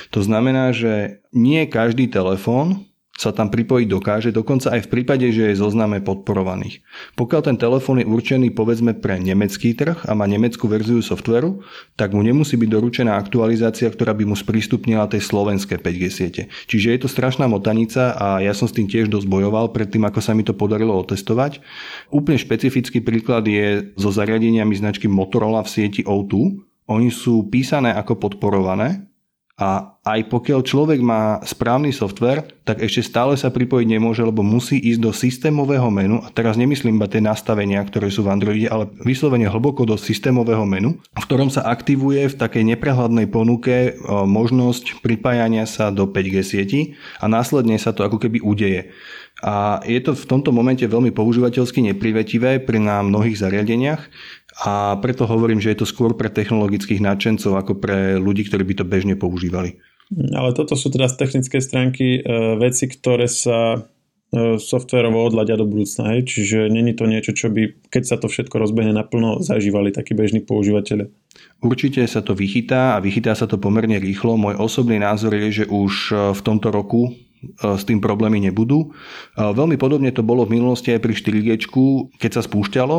To 0.09 0.25
znamená, 0.25 0.73
že 0.73 1.21
nie 1.29 1.69
každý 1.69 2.09
telefón 2.09 2.89
sa 3.21 3.29
tam 3.29 3.53
pripojiť 3.53 3.85
dokáže, 3.85 4.29
dokonca 4.33 4.73
aj 4.73 4.89
v 4.89 4.91
prípade, 4.97 5.29
že 5.29 5.53
je 5.53 5.61
zozname 5.61 6.01
podporovaných. 6.01 6.81
Pokiaľ 7.13 7.41
ten 7.45 7.57
telefón 7.61 8.01
je 8.01 8.09
určený 8.09 8.49
povedzme 8.57 8.97
pre 8.97 9.21
nemecký 9.21 9.77
trh 9.77 10.09
a 10.09 10.17
má 10.17 10.25
nemeckú 10.25 10.65
verziu 10.65 11.05
softveru, 11.05 11.61
tak 11.93 12.17
mu 12.17 12.25
nemusí 12.25 12.57
byť 12.57 12.69
doručená 12.73 13.13
aktualizácia, 13.13 13.93
ktorá 13.93 14.17
by 14.17 14.25
mu 14.25 14.33
sprístupnila 14.33 15.05
tej 15.05 15.21
slovenské 15.21 15.77
5G 15.77 16.03
siete. 16.09 16.41
Čiže 16.65 16.97
je 16.97 16.99
to 17.05 17.09
strašná 17.13 17.45
motanica 17.45 18.17
a 18.17 18.41
ja 18.41 18.57
som 18.57 18.65
s 18.65 18.73
tým 18.73 18.89
tiež 18.89 19.05
dosť 19.05 19.29
bojoval 19.29 19.69
predtým, 19.69 20.01
ako 20.01 20.17
sa 20.17 20.33
mi 20.33 20.41
to 20.41 20.57
podarilo 20.57 20.97
otestovať. 20.97 21.61
Úplne 22.09 22.41
špecifický 22.41 23.05
príklad 23.05 23.45
je 23.45 23.93
so 24.01 24.09
zariadeniami 24.09 24.73
značky 24.73 25.05
Motorola 25.05 25.61
v 25.61 25.69
sieti 25.69 26.01
O2. 26.01 26.57
Oni 26.89 27.13
sú 27.13 27.45
písané 27.53 27.93
ako 27.93 28.17
podporované, 28.17 29.10
a 29.61 29.93
aj 30.01 30.33
pokiaľ 30.33 30.65
človek 30.65 30.99
má 31.05 31.37
správny 31.45 31.93
software, 31.93 32.49
tak 32.65 32.81
ešte 32.81 33.05
stále 33.05 33.37
sa 33.37 33.53
pripojiť 33.53 33.85
nemôže, 33.85 34.25
lebo 34.25 34.41
musí 34.41 34.81
ísť 34.81 34.97
do 34.97 35.13
systémového 35.13 35.85
menu. 35.93 36.17
A 36.25 36.33
teraz 36.33 36.57
nemyslím 36.57 36.97
iba 36.97 37.05
tie 37.05 37.21
nastavenia, 37.21 37.85
ktoré 37.85 38.09
sú 38.09 38.25
v 38.25 38.33
Androide, 38.33 38.65
ale 38.65 38.89
vyslovene 39.05 39.45
hlboko 39.45 39.85
do 39.85 40.01
systémového 40.01 40.65
menu, 40.65 40.97
v 41.13 41.25
ktorom 41.29 41.53
sa 41.53 41.69
aktivuje 41.69 42.33
v 42.33 42.39
takej 42.41 42.73
neprehľadnej 42.73 43.29
ponuke 43.29 43.93
e, 43.93 44.01
možnosť 44.09 45.05
pripájania 45.05 45.69
sa 45.69 45.93
do 45.93 46.09
5G 46.09 46.35
sieti 46.41 46.81
a 47.21 47.29
následne 47.29 47.77
sa 47.77 47.93
to 47.93 48.01
ako 48.01 48.17
keby 48.17 48.41
udeje. 48.41 48.89
A 49.41 49.81
je 49.83 49.97
to 50.01 50.13
v 50.13 50.25
tomto 50.29 50.53
momente 50.53 50.85
veľmi 50.85 51.09
používateľsky 51.09 51.81
neprivetivé 51.81 52.61
pri 52.61 52.77
na 52.77 53.01
mnohých 53.01 53.41
zariadeniach, 53.41 54.01
a 54.61 54.99
preto 54.99 55.23
hovorím, 55.23 55.63
že 55.63 55.73
je 55.73 55.79
to 55.81 55.87
skôr 55.87 56.13
pre 56.13 56.27
technologických 56.27 56.99
nadšencov 56.99 57.55
ako 57.55 57.73
pre 57.79 58.19
ľudí, 58.19 58.45
ktorí 58.45 58.67
by 58.67 58.75
to 58.83 58.85
bežne 58.85 59.15
používali. 59.15 59.79
Ale 60.11 60.51
toto 60.51 60.75
sú 60.75 60.91
teda 60.91 61.07
z 61.07 61.23
technickej 61.23 61.61
stránky 61.63 62.19
e, 62.19 62.21
veci, 62.59 62.91
ktoré 62.91 63.31
sa 63.31 63.87
softverovo 64.57 65.27
odladia 65.27 65.59
do 65.59 65.67
budúcna, 65.67 66.15
hej? 66.15 66.23
čiže 66.23 66.71
není 66.71 66.95
to 66.95 67.03
niečo, 67.03 67.35
čo 67.35 67.51
by, 67.51 67.91
keď 67.91 68.03
sa 68.07 68.15
to 68.15 68.31
všetko 68.31 68.63
rozbehne 68.63 68.95
naplno, 68.95 69.43
zažívali 69.43 69.91
takí 69.91 70.15
bežní 70.15 70.39
používateľe. 70.39 71.11
Určite 71.59 71.99
sa 72.07 72.23
to 72.23 72.31
vychytá 72.31 72.95
a 72.95 73.03
vychytá 73.03 73.35
sa 73.35 73.43
to 73.43 73.59
pomerne 73.59 73.99
rýchlo. 73.99 74.39
Môj 74.39 74.55
osobný 74.55 75.03
názor 75.03 75.35
je, 75.35 75.63
že 75.63 75.65
už 75.67 76.15
v 76.31 76.41
tomto 76.47 76.71
roku 76.71 77.11
s 77.57 77.83
tým 77.89 77.97
problémy 77.97 78.37
nebudú. 78.37 78.93
Veľmi 79.33 79.81
podobne 79.81 80.13
to 80.13 80.21
bolo 80.21 80.45
v 80.45 80.61
minulosti 80.61 80.93
aj 80.93 81.01
pri 81.01 81.13
4G, 81.17 81.49
keď 82.21 82.31
sa 82.37 82.41
spúšťalo, 82.45 82.97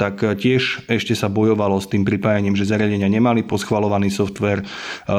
tak 0.00 0.24
e, 0.24 0.32
tiež 0.32 0.88
ešte 0.88 1.12
sa 1.12 1.28
bojovalo 1.28 1.76
s 1.76 1.92
tým 1.92 2.08
pripájaním, 2.08 2.56
že 2.56 2.64
zariadenia 2.64 3.12
nemali 3.12 3.44
poschvalovaný 3.44 4.08
software, 4.08 4.64
e, 4.64 4.66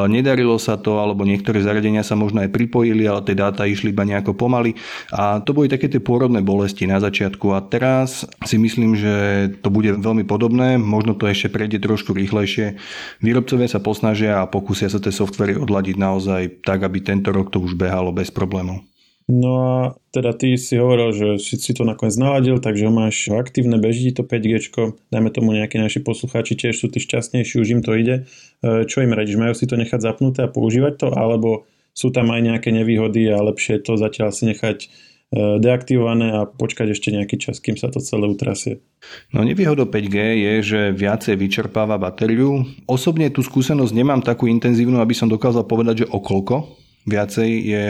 nedarilo 0.10 0.58
sa 0.58 0.82
to, 0.82 0.98
alebo 0.98 1.22
niektoré 1.22 1.62
zariadenia 1.62 2.02
sa 2.02 2.18
možno 2.18 2.42
aj 2.42 2.50
pripojili, 2.50 3.06
ale 3.06 3.22
tie 3.22 3.38
dáta 3.38 3.70
išli 3.70 3.94
iba 3.94 4.02
nejako 4.02 4.34
pomaly 4.34 4.74
a 5.14 5.38
to 5.46 5.54
boli 5.54 5.70
také 5.70 5.86
tie 5.86 6.02
pôrodné 6.02 6.42
bolesti 6.42 6.90
na 6.90 6.98
začiatku 6.98 7.54
a 7.54 7.62
teraz 7.62 8.26
si 8.50 8.58
myslím, 8.58 8.98
že 8.98 9.14
to 9.62 9.70
bude 9.70 10.02
veľmi 10.02 10.26
podobné, 10.26 10.82
možno 10.82 11.14
to 11.14 11.30
ešte 11.30 11.54
prejde 11.54 11.78
trošku 11.78 12.18
rýchlejšie. 12.18 12.82
Výrobcovia 13.22 13.70
sa 13.70 13.78
posnažia 13.78 14.42
a 14.42 14.50
pokúsia 14.50 14.90
sa 14.90 14.98
tie 14.98 15.14
softvery 15.14 15.54
odladiť 15.60 15.96
naozaj 16.00 16.42
tak, 16.66 16.82
aby 16.82 17.04
tento 17.06 17.30
rok 17.30 17.54
to 17.54 17.62
už 17.62 17.78
behalo 17.78 18.10
bez 18.10 18.34
problémov. 18.34 18.91
No 19.32 19.52
a 19.64 19.76
teda 20.12 20.36
ty 20.36 20.60
si 20.60 20.76
hovoril, 20.76 21.16
že 21.16 21.28
si, 21.40 21.56
si 21.56 21.72
to 21.72 21.88
nakoniec 21.88 22.20
naladil, 22.20 22.60
takže 22.60 22.84
ho 22.84 22.92
máš 22.92 23.32
aktívne, 23.32 23.80
beží 23.80 24.12
to 24.12 24.28
5G, 24.28 24.76
dajme 25.08 25.32
tomu 25.32 25.56
nejakí 25.56 25.80
naši 25.80 26.04
poslucháči 26.04 26.60
tiež 26.60 26.76
sú 26.76 26.92
tí 26.92 27.00
šťastnejší, 27.00 27.64
už 27.64 27.80
im 27.80 27.80
to 27.80 27.96
ide. 27.96 28.28
E, 28.60 28.84
čo 28.92 29.00
im 29.00 29.16
radíš, 29.16 29.40
majú 29.40 29.56
si 29.56 29.72
to 29.72 29.80
nechať 29.80 30.04
zapnuté 30.04 30.44
a 30.44 30.52
používať 30.52 30.94
to, 31.00 31.08
alebo 31.16 31.64
sú 31.96 32.12
tam 32.12 32.28
aj 32.28 32.44
nejaké 32.44 32.76
nevýhody 32.76 33.32
a 33.32 33.40
lepšie 33.40 33.80
to 33.80 33.96
zatiaľ 33.96 34.36
si 34.36 34.52
nechať 34.52 34.78
e, 34.84 34.88
deaktivované 35.64 36.28
a 36.36 36.44
počkať 36.44 36.92
ešte 36.92 37.16
nejaký 37.16 37.40
čas, 37.40 37.64
kým 37.64 37.80
sa 37.80 37.88
to 37.88 38.04
celé 38.04 38.28
utrasie. 38.28 38.84
No 39.32 39.48
nevýhodou 39.48 39.88
5G 39.88 40.18
je, 40.44 40.54
že 40.60 40.80
viacej 40.92 41.40
vyčerpáva 41.40 41.96
batériu. 41.96 42.68
Osobne 42.84 43.32
tú 43.32 43.48
skúsenosť 43.48 43.96
nemám 43.96 44.20
takú 44.20 44.52
intenzívnu, 44.52 45.00
aby 45.00 45.16
som 45.16 45.32
dokázal 45.32 45.64
povedať, 45.64 46.04
že 46.04 46.12
okolko, 46.12 46.81
viacej 47.06 47.50
je 47.50 47.86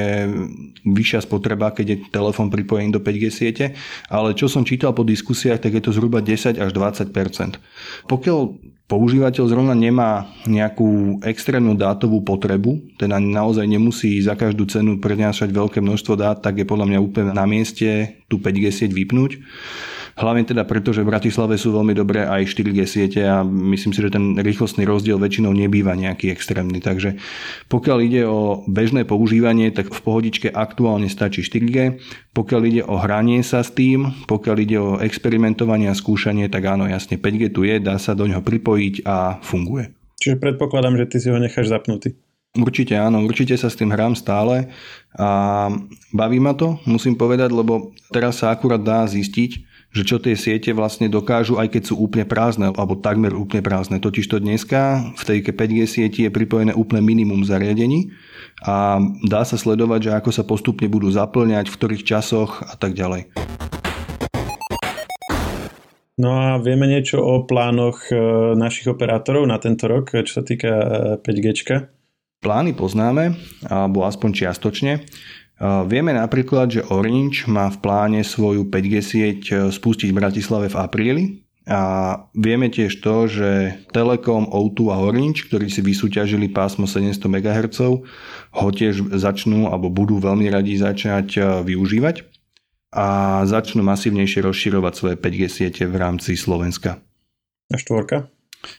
vyššia 0.88 1.20
spotreba, 1.28 1.76
keď 1.76 1.86
je 1.88 1.98
telefón 2.12 2.48
pripojený 2.48 2.96
do 2.96 3.04
5G 3.04 3.24
siete, 3.28 3.66
ale 4.08 4.32
čo 4.38 4.48
som 4.48 4.64
čítal 4.64 4.96
po 4.96 5.04
diskusiách, 5.04 5.60
tak 5.60 5.76
je 5.76 5.84
to 5.84 5.92
zhruba 5.92 6.24
10 6.24 6.56
až 6.56 6.70
20% 6.72 7.12
Pokiaľ 8.08 8.40
používateľ 8.88 9.44
zrovna 9.48 9.76
nemá 9.76 10.28
nejakú 10.48 11.24
extrémnu 11.24 11.80
dátovú 11.80 12.24
potrebu, 12.24 13.00
teda 13.00 13.20
naozaj 13.20 13.64
nemusí 13.64 14.20
za 14.20 14.36
každú 14.36 14.68
cenu 14.68 15.00
prednášať 15.00 15.52
veľké 15.52 15.80
množstvo 15.80 16.14
dát, 16.20 16.44
tak 16.44 16.60
je 16.60 16.68
podľa 16.68 16.92
mňa 16.92 17.00
úplne 17.00 17.32
na 17.32 17.48
mieste 17.48 18.20
tú 18.28 18.40
5G 18.40 18.68
sieť 18.72 18.92
vypnúť. 18.92 19.40
Hlavne 20.20 20.44
teda 20.44 20.68
preto, 20.68 20.92
že 20.92 21.04
v 21.04 21.12
Bratislave 21.12 21.56
sú 21.56 21.72
veľmi 21.72 21.96
dobré 21.96 22.28
aj 22.28 22.52
4G 22.52 22.80
siete 22.84 23.22
a 23.24 23.42
myslím 23.46 23.92
si, 23.96 24.00
že 24.04 24.12
ten 24.12 24.36
rýchlostný 24.36 24.84
rozdiel 24.84 25.18
väčšinou 25.18 25.56
nebýva 25.56 25.96
nejaký 25.96 26.32
extrémny. 26.32 26.84
Takže 26.84 27.16
pokiaľ 27.72 27.98
ide 28.04 28.22
o 28.28 28.64
bežné 28.68 29.08
používanie, 29.08 29.72
tak 29.72 29.92
v 29.92 30.02
pohodičke 30.04 30.48
aktuálne 30.52 31.08
stačí 31.08 31.44
4G. 31.44 32.02
Pokiaľ 32.36 32.62
ide 32.68 32.82
o 32.84 33.00
hranie 33.00 33.44
sa 33.44 33.64
s 33.64 33.72
tým, 33.72 34.28
pokiaľ 34.28 34.56
ide 34.60 34.78
o 34.80 35.00
experimentovanie 35.00 35.88
a 35.88 35.96
skúšanie, 35.96 36.52
tak 36.52 36.68
áno, 36.68 36.88
jasne 36.88 37.16
5G 37.16 37.52
tu 37.52 37.64
je, 37.64 37.80
dá 37.80 37.96
sa 37.96 38.12
do 38.12 38.28
ňoho 38.28 38.44
pripojiť 38.44 39.08
a 39.08 39.40
funguje. 39.40 39.92
Čiže 40.22 40.38
predpokladám, 40.38 41.02
že 41.02 41.06
ty 41.10 41.18
si 41.18 41.28
ho 41.34 41.40
necháš 41.42 41.74
zapnutý. 41.74 42.14
Určite 42.52 43.00
áno, 43.00 43.24
určite 43.24 43.56
sa 43.56 43.72
s 43.72 43.80
tým 43.80 43.96
hrám 43.96 44.12
stále 44.12 44.68
a 45.16 45.72
baví 46.12 46.36
ma 46.36 46.52
to, 46.52 46.84
musím 46.84 47.16
povedať, 47.16 47.48
lebo 47.48 47.96
teraz 48.12 48.44
sa 48.44 48.52
akurát 48.52 48.84
dá 48.84 49.08
zistiť, 49.08 49.71
že 49.92 50.08
čo 50.08 50.24
tie 50.24 50.40
siete 50.40 50.72
vlastne 50.72 51.12
dokážu, 51.12 51.60
aj 51.60 51.76
keď 51.76 51.84
sú 51.92 52.00
úplne 52.00 52.24
prázdne, 52.24 52.72
alebo 52.72 52.96
takmer 52.96 53.36
úplne 53.36 53.60
prázdne. 53.60 54.00
Totiž 54.00 54.24
to 54.32 54.40
dneska 54.40 55.12
v 55.20 55.24
tej 55.28 55.38
5G 55.44 55.80
sieti 55.84 56.24
je 56.24 56.32
pripojené 56.32 56.72
úplne 56.72 57.04
minimum 57.04 57.44
zariadení 57.44 58.16
a 58.64 59.04
dá 59.28 59.44
sa 59.44 59.60
sledovať, 59.60 60.00
že 60.08 60.12
ako 60.16 60.30
sa 60.32 60.48
postupne 60.48 60.88
budú 60.88 61.12
zaplňať, 61.12 61.68
v 61.68 61.76
ktorých 61.76 62.08
časoch 62.08 62.64
a 62.64 62.80
tak 62.80 62.96
ďalej. 62.96 63.36
No 66.22 66.38
a 66.38 66.62
vieme 66.62 66.86
niečo 66.86 67.18
o 67.18 67.44
plánoch 67.50 68.14
e, 68.14 68.16
našich 68.54 68.86
operátorov 68.94 69.44
na 69.50 69.58
tento 69.58 69.90
rok, 69.90 70.14
čo 70.14 70.40
sa 70.40 70.44
týka 70.46 70.72
5G? 71.20 71.48
E, 71.50 72.02
Plány 72.42 72.74
poznáme, 72.74 73.38
alebo 73.70 74.02
aspoň 74.02 74.30
čiastočne. 74.34 75.06
Vieme 75.62 76.18
napríklad, 76.18 76.74
že 76.74 76.82
Orange 76.90 77.46
má 77.46 77.70
v 77.70 77.78
pláne 77.86 78.22
svoju 78.26 78.66
5G 78.66 78.94
sieť 78.98 79.40
e, 79.46 79.54
spustiť 79.70 80.10
v 80.10 80.18
Bratislave 80.18 80.74
v 80.74 80.80
apríli. 80.82 81.24
A 81.70 82.18
vieme 82.34 82.66
tiež 82.74 82.98
to, 83.06 83.30
že 83.30 83.78
Telekom, 83.94 84.50
O2 84.50 84.90
a 84.90 84.98
Orange, 84.98 85.46
ktorí 85.46 85.70
si 85.70 85.86
vysúťažili 85.86 86.50
pásmo 86.50 86.90
700 86.90 87.22
MHz, 87.30 87.78
ho 88.58 88.68
tiež 88.74 89.14
začnú 89.14 89.70
alebo 89.70 89.94
budú 89.94 90.18
veľmi 90.18 90.50
radi 90.50 90.82
začať 90.82 91.28
e, 91.38 91.42
využívať 91.62 92.26
a 92.92 93.40
začnú 93.46 93.86
masívnejšie 93.86 94.42
rozširovať 94.42 94.94
svoje 94.98 95.16
5G 95.22 95.42
siete 95.46 95.84
v 95.86 95.96
rámci 95.96 96.34
Slovenska. 96.34 96.98
A 97.70 97.78
štvorka? 97.78 98.34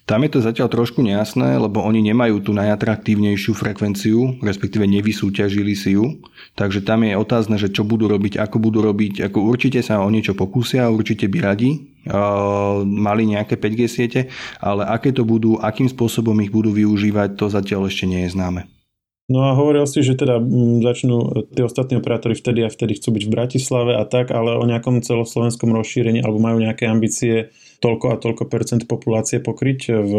Tam 0.06 0.22
je 0.22 0.30
to 0.30 0.38
zatiaľ 0.38 0.70
trošku 0.70 1.02
nejasné, 1.02 1.58
lebo 1.58 1.82
oni 1.82 2.06
nemajú 2.06 2.38
tú 2.42 2.54
najatraktívnejšiu 2.54 3.52
frekvenciu, 3.54 4.38
respektíve 4.38 4.86
nevysúťažili 4.86 5.74
si 5.74 5.98
ju. 5.98 6.22
Takže 6.54 6.86
tam 6.86 7.02
je 7.02 7.18
otázne, 7.18 7.58
že 7.58 7.72
čo 7.72 7.82
budú 7.82 8.06
robiť, 8.06 8.38
ako 8.38 8.56
budú 8.62 8.78
robiť. 8.82 9.26
Ako 9.26 9.42
určite 9.42 9.82
sa 9.82 9.98
o 9.98 10.08
niečo 10.10 10.38
pokúsia, 10.38 10.86
určite 10.86 11.26
by 11.26 11.38
radi 11.42 11.70
uh, 12.06 12.82
mali 12.86 13.26
nejaké 13.30 13.58
5G 13.58 13.80
siete, 13.90 14.20
ale 14.62 14.86
aké 14.86 15.10
to 15.10 15.26
budú, 15.26 15.58
akým 15.58 15.90
spôsobom 15.90 16.38
ich 16.42 16.54
budú 16.54 16.70
využívať, 16.70 17.34
to 17.34 17.50
zatiaľ 17.50 17.90
ešte 17.90 18.06
nie 18.06 18.26
je 18.26 18.34
známe. 18.38 18.81
No 19.30 19.46
a 19.46 19.54
hovoril 19.54 19.86
si, 19.86 20.02
že 20.02 20.18
teda 20.18 20.42
mm, 20.42 20.82
začnú 20.82 21.46
tie 21.54 21.62
ostatní 21.62 21.94
operátori 21.94 22.34
vtedy 22.34 22.66
a 22.66 22.72
vtedy 22.72 22.98
chcú 22.98 23.14
byť 23.14 23.22
v 23.26 23.34
Bratislave 23.34 23.92
a 23.94 24.02
tak, 24.02 24.34
ale 24.34 24.58
o 24.58 24.64
nejakom 24.66 24.98
celoslovenskom 24.98 25.70
rozšírení 25.70 26.20
alebo 26.20 26.42
majú 26.42 26.58
nejaké 26.58 26.90
ambície 26.90 27.54
toľko 27.78 28.06
a 28.14 28.16
toľko 28.18 28.44
percent 28.50 28.82
populácie 28.90 29.38
pokryť 29.38 29.80
v 29.90 30.12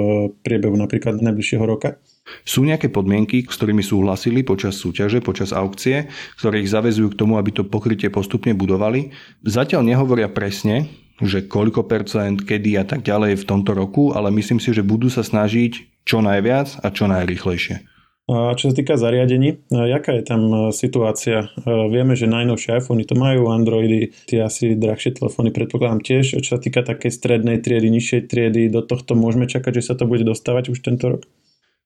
priebehu 0.43 0.75
napríklad 0.79 1.19
najbližšieho 1.19 1.63
roka? 1.67 2.00
Sú 2.48 2.63
nejaké 2.63 2.88
podmienky, 2.88 3.43
s 3.43 3.60
ktorými 3.60 3.83
súhlasili 3.83 4.48
počas 4.48 4.79
súťaže, 4.79 5.19
počas 5.19 5.51
aukcie, 5.51 6.07
ktoré 6.39 6.63
ich 6.63 6.72
zavezujú 6.72 7.12
k 7.12 7.19
tomu, 7.19 7.36
aby 7.36 7.51
to 7.51 7.67
pokrytie 7.67 8.07
postupne 8.07 8.55
budovali. 8.55 9.12
Zatiaľ 9.43 9.83
nehovoria 9.83 10.31
presne, 10.31 10.88
že 11.19 11.43
koľko 11.43 11.83
percent, 11.88 12.39
kedy 12.39 12.79
a 12.79 12.88
tak 12.88 13.03
ďalej 13.03 13.43
v 13.43 13.48
tomto 13.48 13.75
roku, 13.75 14.15
ale 14.15 14.31
myslím 14.31 14.63
si, 14.63 14.72
že 14.72 14.83
budú 14.83 15.12
sa 15.12 15.24
snažiť 15.24 16.03
čo 16.07 16.24
najviac 16.24 16.83
a 16.83 16.88
čo 16.91 17.07
najrychlejšie. 17.12 17.92
Čo 18.23 18.71
sa 18.71 18.73
týka 18.73 18.95
zariadení, 18.95 19.67
jaká 19.67 20.15
je 20.15 20.23
tam 20.23 20.41
e, 20.47 20.55
situácia? 20.71 21.51
E, 21.59 21.67
vieme, 21.91 22.15
že 22.15 22.23
najnovšie 22.23 22.79
iPhony 22.79 23.03
to 23.03 23.19
majú, 23.19 23.51
Androidy, 23.51 24.15
tie 24.31 24.47
asi 24.47 24.79
drahšie 24.79 25.19
telefóny 25.19 25.51
predpokladám 25.51 25.99
tiež. 25.99 26.39
Čo 26.39 26.55
sa 26.55 26.59
týka 26.63 26.87
takej 26.87 27.11
strednej 27.11 27.59
triedy, 27.59 27.91
nižšej 27.91 28.31
triedy, 28.31 28.71
do 28.71 28.79
tohto 28.79 29.19
môžeme 29.19 29.43
čakať, 29.43 29.83
že 29.83 29.91
sa 29.91 29.99
to 29.99 30.07
bude 30.07 30.23
dostávať 30.23 30.71
už 30.71 30.79
tento 30.79 31.19
rok? 31.19 31.27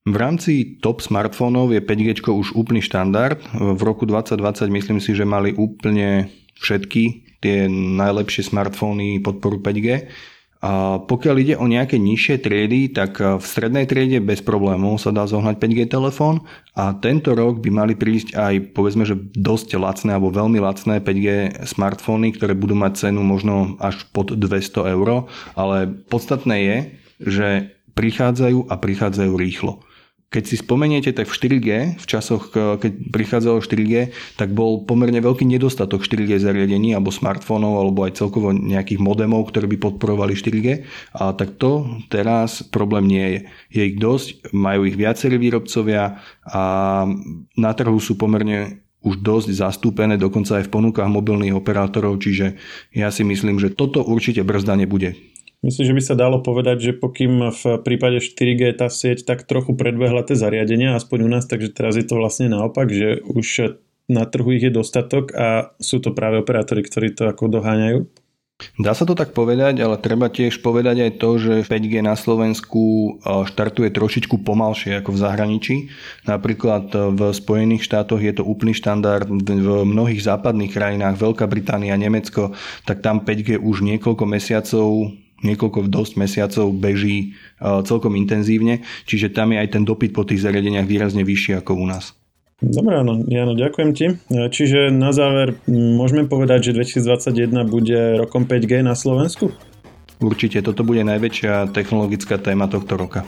V 0.06 0.14
rámci 0.14 0.78
top 0.78 1.02
smartfónov 1.02 1.74
je 1.74 1.82
5G 1.82 2.30
už 2.30 2.54
úplný 2.54 2.86
štandard. 2.86 3.42
V 3.58 3.82
roku 3.82 4.06
2020 4.06 4.70
myslím 4.70 5.02
si, 5.02 5.18
že 5.18 5.26
mali 5.26 5.58
úplne 5.58 6.30
všetky 6.62 7.34
tie 7.42 7.66
najlepšie 7.98 8.46
smartfóny 8.46 9.26
podporu 9.26 9.58
5G. 9.58 10.06
Pokiaľ 11.08 11.36
ide 11.40 11.56
o 11.56 11.70
nejaké 11.70 11.96
nižšie 11.96 12.44
triedy, 12.44 12.92
tak 12.92 13.22
v 13.22 13.40
strednej 13.40 13.88
triede 13.88 14.20
bez 14.20 14.44
problémov 14.44 15.00
sa 15.00 15.16
dá 15.16 15.24
zohnať 15.24 15.56
5G 15.64 15.80
telefón 15.88 16.44
a 16.76 16.92
tento 16.98 17.32
rok 17.38 17.64
by 17.64 17.70
mali 17.72 17.94
prísť 17.96 18.36
aj 18.36 18.76
povedzme, 18.76 19.08
že 19.08 19.16
dosť 19.38 19.80
lacné 19.80 20.18
alebo 20.18 20.34
veľmi 20.34 20.60
lacné 20.60 21.00
5G 21.00 21.62
smartfóny, 21.64 22.36
ktoré 22.36 22.52
budú 22.58 22.76
mať 22.76 23.08
cenu 23.08 23.24
možno 23.24 23.80
až 23.80 24.04
pod 24.12 24.36
200 24.36 24.94
eur, 24.98 25.30
ale 25.56 25.88
podstatné 26.10 26.56
je, 26.60 26.78
že 27.24 27.48
prichádzajú 27.98 28.70
a 28.70 28.76
prichádzajú 28.78 29.34
rýchlo. 29.34 29.82
Keď 30.28 30.44
si 30.44 30.60
spomeniete, 30.60 31.16
tak 31.16 31.32
v 31.32 31.40
4G, 31.40 31.70
v 32.04 32.06
časoch, 32.06 32.52
keď 32.52 32.92
prichádzalo 33.16 33.64
4G, 33.64 34.12
tak 34.36 34.52
bol 34.52 34.84
pomerne 34.84 35.24
veľký 35.24 35.48
nedostatok 35.48 36.04
4G 36.04 36.44
zariadení 36.44 36.92
alebo 36.92 37.16
smartfónov 37.16 37.80
alebo 37.80 38.04
aj 38.04 38.20
celkovo 38.20 38.52
nejakých 38.52 39.00
modemov, 39.00 39.48
ktoré 39.48 39.72
by 39.72 39.80
podporovali 39.80 40.36
4G. 40.36 40.84
A 41.16 41.32
tak 41.32 41.56
to 41.56 41.88
teraz 42.12 42.60
problém 42.60 43.08
nie 43.08 43.24
je. 43.24 43.40
Je 43.72 43.82
ich 43.88 43.96
dosť, 43.96 44.52
majú 44.52 44.84
ich 44.84 45.00
viacerí 45.00 45.40
výrobcovia 45.40 46.20
a 46.44 46.64
na 47.56 47.72
trhu 47.72 47.96
sú 47.96 48.20
pomerne 48.20 48.84
už 49.08 49.24
dosť 49.24 49.56
zastúpené, 49.56 50.20
dokonca 50.20 50.60
aj 50.60 50.68
v 50.68 50.74
ponukách 50.76 51.08
mobilných 51.08 51.56
operátorov, 51.56 52.20
čiže 52.20 52.60
ja 52.92 53.08
si 53.16 53.24
myslím, 53.24 53.64
že 53.64 53.72
toto 53.72 54.04
určite 54.04 54.44
brzda 54.44 54.76
nebude. 54.76 55.16
Myslím, 55.66 55.90
že 55.90 55.96
by 55.98 56.04
sa 56.06 56.16
dalo 56.16 56.46
povedať, 56.46 56.78
že 56.80 56.92
pokým 56.94 57.50
v 57.50 57.64
prípade 57.82 58.22
4G 58.22 58.78
tá 58.78 58.94
sieť 58.94 59.26
tak 59.26 59.50
trochu 59.50 59.74
predbehla 59.74 60.22
tie 60.22 60.38
zariadenia, 60.38 60.94
aspoň 60.94 61.26
u 61.26 61.30
nás, 61.34 61.50
takže 61.50 61.74
teraz 61.74 61.98
je 61.98 62.06
to 62.06 62.22
vlastne 62.22 62.54
naopak, 62.54 62.94
že 62.94 63.26
už 63.26 63.78
na 64.06 64.24
trhu 64.30 64.54
ich 64.54 64.64
je 64.64 64.72
dostatok 64.72 65.34
a 65.34 65.74
sú 65.82 65.98
to 65.98 66.14
práve 66.14 66.40
operátori, 66.40 66.86
ktorí 66.86 67.18
to 67.18 67.26
ako 67.28 67.50
doháňajú? 67.50 68.06
Dá 68.82 68.98
sa 68.98 69.06
to 69.06 69.14
tak 69.14 69.38
povedať, 69.38 69.86
ale 69.86 70.02
treba 70.02 70.34
tiež 70.34 70.66
povedať 70.66 70.98
aj 71.06 71.12
to, 71.22 71.30
že 71.38 71.54
5G 71.70 72.02
na 72.02 72.18
Slovensku 72.18 72.82
e, 72.82 73.10
štartuje 73.46 73.94
trošičku 73.94 74.42
pomalšie 74.42 74.98
ako 74.98 75.14
v 75.14 75.22
zahraničí. 75.22 75.76
Napríklad 76.26 76.90
e, 76.90 76.98
v 77.14 77.22
Spojených 77.38 77.86
štátoch 77.86 78.18
je 78.18 78.34
to 78.34 78.42
úplný 78.42 78.74
štandard, 78.74 79.30
v 79.30 79.70
mnohých 79.86 80.26
západných 80.26 80.74
krajinách, 80.74 81.22
Veľká 81.22 81.46
Británia, 81.46 81.94
Nemecko, 82.02 82.58
tak 82.90 83.06
tam 83.06 83.22
5G 83.22 83.62
už 83.62 83.86
niekoľko 83.86 84.26
mesiacov 84.26 85.14
niekoľko 85.46 85.90
dosť 85.90 86.14
mesiacov 86.18 86.74
beží 86.74 87.18
e, 87.18 87.26
celkom 87.86 88.18
intenzívne, 88.18 88.82
čiže 89.06 89.34
tam 89.34 89.54
je 89.54 89.62
aj 89.62 89.70
ten 89.78 89.84
dopyt 89.86 90.14
po 90.14 90.26
tých 90.26 90.42
zariadeniach 90.42 90.90
výrazne 90.90 91.22
vyšší 91.22 91.62
ako 91.62 91.78
u 91.78 91.86
nás. 91.86 92.18
Dobre, 92.58 92.98
áno, 92.98 93.22
Jano, 93.30 93.54
ďakujem 93.54 93.92
ti. 93.94 94.06
E, 94.34 94.50
čiže 94.50 94.90
na 94.90 95.14
záver 95.14 95.62
môžeme 95.70 96.26
povedať, 96.26 96.74
že 96.74 96.98
2021 96.98 97.70
bude 97.70 98.18
rokom 98.18 98.50
5G 98.50 98.82
na 98.82 98.98
Slovensku? 98.98 99.54
Určite, 100.18 100.66
toto 100.66 100.82
bude 100.82 101.06
najväčšia 101.06 101.70
technologická 101.70 102.42
téma 102.42 102.66
tohto 102.66 102.98
roka. 102.98 103.22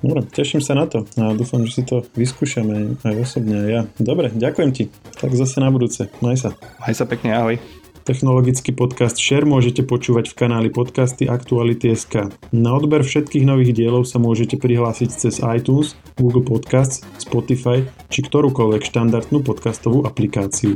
Dobre, 0.00 0.24
teším 0.24 0.64
sa 0.64 0.72
na 0.72 0.88
to 0.88 1.04
a 1.20 1.36
dúfam, 1.36 1.60
že 1.66 1.76
si 1.76 1.82
to 1.84 2.06
vyskúšame 2.16 2.96
aj 3.04 3.14
osobne 3.20 3.56
aj 3.58 3.68
ja. 3.68 3.82
Dobre, 4.00 4.32
ďakujem 4.32 4.70
ti. 4.72 4.84
Tak 5.18 5.34
zase 5.36 5.60
na 5.60 5.68
budúce. 5.68 6.08
Maj 6.24 6.40
sa. 6.40 6.50
Maj 6.80 6.94
sa 6.96 7.04
pekne, 7.04 7.36
ahoj. 7.36 7.60
Technologický 8.02 8.72
podcast 8.72 9.20
Share 9.20 9.44
môžete 9.44 9.84
počúvať 9.84 10.32
v 10.32 10.38
kanáli 10.46 10.68
podcasty 10.72 11.28
Aktuality.sk. 11.28 12.32
Na 12.56 12.70
odber 12.72 13.04
všetkých 13.04 13.44
nových 13.44 13.76
dielov 13.76 14.08
sa 14.08 14.16
môžete 14.16 14.56
prihlásiť 14.56 15.10
cez 15.12 15.44
iTunes, 15.44 15.94
Google 16.16 16.42
Podcasts, 16.42 17.04
Spotify 17.20 17.84
či 18.08 18.24
ktorúkoľvek 18.24 18.82
štandardnú 18.88 19.44
podcastovú 19.44 20.08
aplikáciu. 20.08 20.74